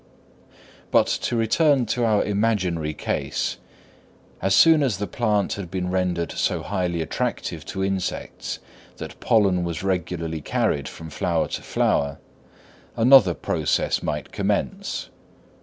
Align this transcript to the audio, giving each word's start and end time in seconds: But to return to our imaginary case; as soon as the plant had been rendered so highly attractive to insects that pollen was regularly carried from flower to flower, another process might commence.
But 0.89 1.05
to 1.05 1.35
return 1.35 1.85
to 1.85 2.03
our 2.03 2.23
imaginary 2.23 2.95
case; 2.95 3.57
as 4.41 4.55
soon 4.55 4.81
as 4.81 4.97
the 4.97 5.05
plant 5.05 5.53
had 5.53 5.69
been 5.69 5.91
rendered 5.91 6.31
so 6.31 6.63
highly 6.63 7.03
attractive 7.03 7.63
to 7.67 7.83
insects 7.83 8.57
that 8.97 9.19
pollen 9.19 9.63
was 9.63 9.83
regularly 9.83 10.41
carried 10.41 10.87
from 10.89 11.11
flower 11.11 11.47
to 11.49 11.61
flower, 11.61 12.17
another 12.97 13.35
process 13.35 14.01
might 14.01 14.31
commence. 14.31 15.09